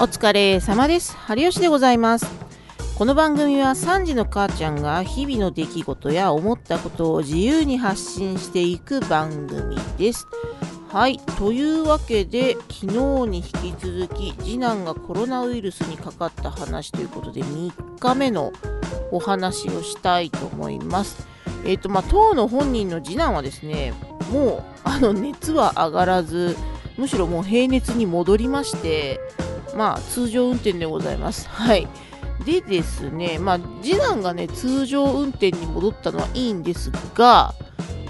[0.00, 1.16] お疲れ様です。
[1.16, 2.26] 春吉でございます。
[2.96, 10.28] この番組は3時の母ちゃんが日々の出来事や思ったことを自由に発信していく番組です。
[10.92, 11.18] はい。
[11.36, 12.86] というわけで、昨日
[13.28, 18.52] に引き続き、次男がコロナウイルスにかかった話ということで、3日目の
[19.10, 21.26] お話をしたいと思います。
[21.64, 23.92] えっ、と、まあ、当の本人の次男はですね、
[24.30, 26.56] もう、あの、熱は上がらず、
[26.96, 29.18] むしろもう平熱に戻りまして、
[29.76, 31.48] まあ、通常運転でございます。
[31.48, 31.88] はい。
[32.44, 37.54] でですね、まあ、次男がね、通常運転に戻ったのはいいんですが、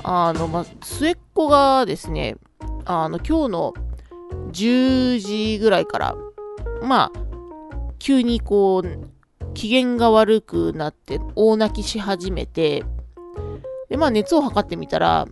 [0.02, 2.36] あの、まあ、末っ子がですね、
[2.84, 3.74] あの、今日の
[4.52, 6.16] 10時ぐらいから、
[6.82, 7.18] まあ、
[7.98, 12.84] 急にこう、機嫌が悪くなって、大泣きし始めて、
[13.88, 15.26] で、まあ、熱を測ってみたら、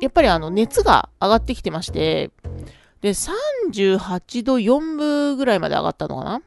[0.00, 2.30] やっぱりあの、熱が上がってきてまして、
[3.06, 6.42] で、38度4分ぐらいまで上がったのかな？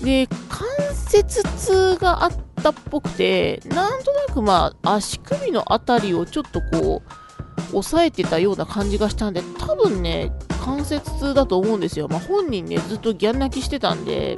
[0.00, 7.02] で、関節痛があったっぽくて、なんとなくまあ、足首のあたりをちょっとこ
[7.72, 10.30] う、押さえてたような感じがしたんで、多分ね、
[10.62, 12.06] 関節痛だと思うんですよ。
[12.06, 14.36] まあ、本人ね、ずっとギャン泣きしてたんで、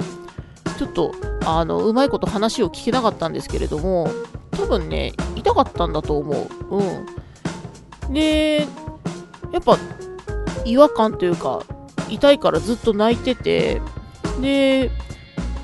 [0.79, 1.13] ちょっと、
[1.45, 4.09] あの、うまいこと話を聞けなかったんですけれども、
[4.49, 6.75] 多分ね、痛かったんだと思う。
[6.75, 8.13] うん。
[8.13, 8.65] で、
[9.51, 9.77] やっぱ、
[10.65, 11.63] 違和感というか、
[12.09, 13.81] 痛いからずっと泣いてて、
[14.41, 14.91] で、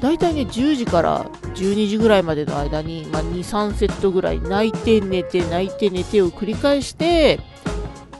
[0.01, 7.39] 大体ね、10時から12時ぐらいまでの間に、まあ、2、3セットぐらい泣いて寝て、泣いて寝てを繰り返して、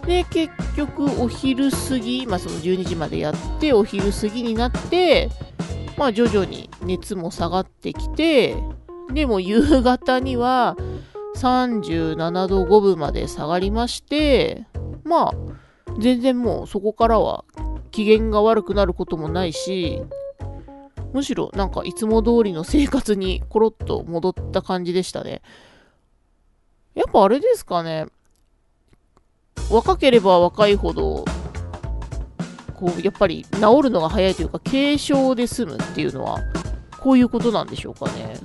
[0.08, 5.30] で、結局お昼過ぎ、まあその12時までやって、お昼過ぎになって、
[5.98, 8.56] まあ徐々に熱も下がってきて、
[9.14, 10.78] でも夕方には
[11.36, 14.66] 37度5分まで下がりまして、
[15.04, 15.34] まあ
[15.98, 17.44] 全然もうそこからは
[17.92, 20.02] 機嫌が悪くなることもないし、
[21.14, 25.42] むしろなんかいつも通りの生活にコロッと戻った感じでしたね。
[26.94, 28.08] やっぱあれですかね。
[29.72, 31.26] 若ければ若いほど、
[32.76, 36.40] こう、やっぱり治るのが早いというか、軽症で済むっていうのは、
[37.00, 38.36] こういうことなんでしょうかね。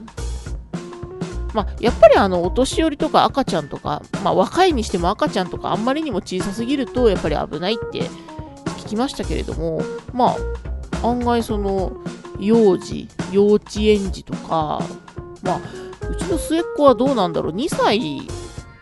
[1.55, 8.03] まあ、やっぱりあの、お年寄りとか赤ちゃんとか、まあ、若いにしても赤ちゃんとかあんまりにも小さすぎると、やっぱり危ないって
[8.79, 9.81] 聞きましたけれども、
[10.13, 10.35] ま
[11.03, 11.93] あ、案外その、
[12.39, 14.81] 幼児、幼稚園児とか、
[15.43, 15.61] まあ、
[16.11, 18.23] うちの末っ子はどうなんだろう、2歳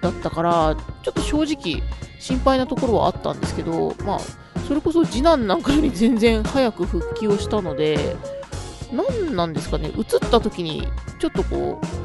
[0.00, 1.82] だったから、ちょっと正直
[2.18, 4.20] 心配なところはあったんですけど、まあ、
[4.66, 8.16] それこそ次男なんかより全然早く復帰をしたので、
[8.92, 10.86] 何なんですかね、移った時に
[11.18, 11.99] ちょっとこう、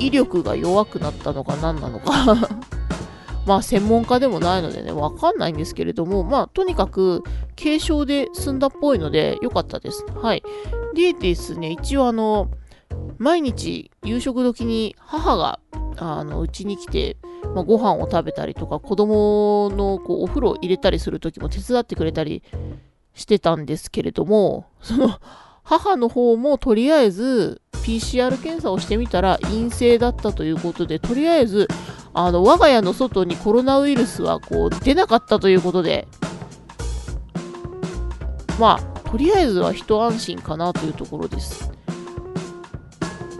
[0.00, 2.36] 威力が弱くなったのか何なのか
[3.46, 7.22] まあ専門家でもないのでね、わかんないんですけれども、まあとにかく
[7.58, 10.04] 軽症で済んだっぽいので良かったです。
[10.14, 10.42] はい。
[10.94, 12.50] でですね、一応あの、
[13.18, 15.58] 毎日夕食時に母が、
[15.96, 17.16] あの、うちに来て、
[17.54, 22.42] まあ、ご飯を食べたりとか、子供のこうお風呂を入れたりする時も手伝ってくれたり
[23.14, 25.18] してたんですけれども、その、
[25.62, 27.60] 母の方もとりあえず
[27.90, 31.66] PCR 検査をしてみたら陰性だったということで、とりあえず、
[32.14, 36.06] あの、我が家の外にコロナウイルスはこう出なかったということで、
[38.60, 41.72] まあ、とりあえずは一安心かなというところです。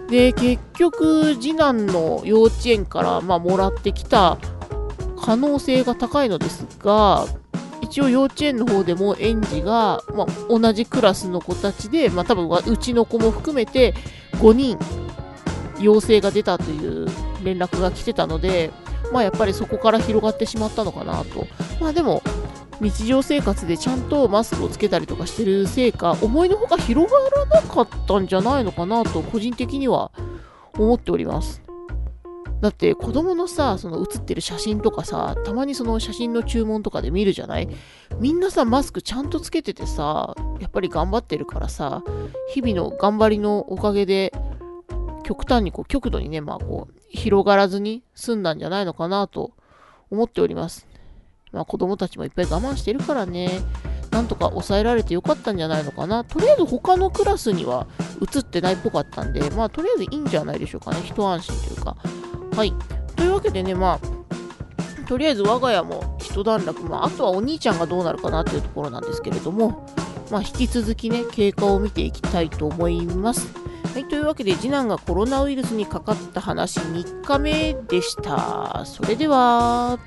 [0.09, 4.39] で、結局、次男の幼稚園から、まあ、もらってきた
[5.21, 7.27] 可能性が高いのですが、
[7.83, 13.95] 一応幼稚園の方でも園児が、まあ、同じクラスの子たちで、まあ、多分うちの子も含めて
[14.41, 14.79] 5人
[15.79, 17.07] 陽性が出たという
[17.45, 18.71] 連絡が来てたので、
[19.13, 21.47] まあ、やっぱりそこから広がってしまったのかなと。
[21.81, 22.23] まあでも、
[22.81, 30.11] 日常生活でちゃんとマスクをつけたりとかしてるせいか、思いのほか広がらなかったんじゃないのかなと、個人的には
[30.79, 31.63] 思っております。
[32.61, 37.69] だって子供のさ、その写ってる写真とかさ、たまにその写真の注文とかで見るじゃない？
[38.19, 42.03] みんなさ、マスクちゃんとつけててさ、やっぱり頑張ってるからさ、
[42.53, 44.33] 日々の頑張りのおかげで、
[45.23, 49.53] 極端にこう、極度にね、まあこう、広がらずに済んだんじゃないのかなと
[50.11, 50.87] 思っております。
[51.53, 53.63] まあ子供たちもいっぱい我慢してるからね、
[54.11, 56.25] なんとか抑えられてよかったんじゃないのかな。
[56.25, 57.87] とりあえず他のクラスには
[58.21, 61.01] 映ってないっぽかったんで、まあとりあえずいいんじゃないでしょうかね。
[61.05, 61.97] 一安心というか。
[62.57, 62.73] はい。
[63.17, 69.87] というわけでね、まあ、とりあえず我が家も一段落、まあ、あとはお兄ちゃんがどうなるかなというところなんですけれども、
[70.31, 73.49] まあ、引き続きね、経過を見ていきたいと思います。
[73.93, 78.85] はい、というわけで、次男がコロナウイルスにかかった話3日目でした。
[78.85, 79.99] それでは。